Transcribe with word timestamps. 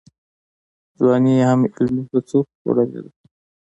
ځواني 0.97 1.31
یې 1.39 1.43
هم 1.49 1.61
علمي 1.77 2.03
هڅو 2.11 2.39
خوړلې 2.59 2.99
ده. 3.05 3.11